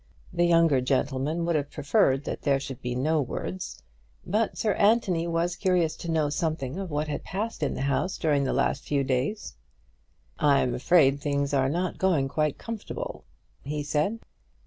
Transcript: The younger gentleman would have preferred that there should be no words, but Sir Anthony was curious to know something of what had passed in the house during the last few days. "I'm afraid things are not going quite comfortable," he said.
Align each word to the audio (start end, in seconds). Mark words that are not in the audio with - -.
The 0.33 0.47
younger 0.47 0.81
gentleman 0.81 1.45
would 1.45 1.55
have 1.55 1.69
preferred 1.69 2.23
that 2.23 2.41
there 2.41 2.59
should 2.59 2.81
be 2.81 2.95
no 2.95 3.21
words, 3.21 3.83
but 4.25 4.57
Sir 4.57 4.73
Anthony 4.73 5.27
was 5.27 5.55
curious 5.55 5.95
to 5.97 6.09
know 6.09 6.27
something 6.27 6.79
of 6.79 6.89
what 6.89 7.07
had 7.07 7.23
passed 7.23 7.61
in 7.61 7.75
the 7.75 7.81
house 7.83 8.17
during 8.17 8.43
the 8.43 8.51
last 8.51 8.83
few 8.83 9.03
days. 9.03 9.55
"I'm 10.39 10.73
afraid 10.73 11.19
things 11.21 11.53
are 11.53 11.69
not 11.69 11.99
going 11.99 12.29
quite 12.29 12.57
comfortable," 12.57 13.25
he 13.61 13.83
said. 13.83 14.17